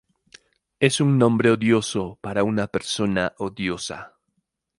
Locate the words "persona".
2.65-3.35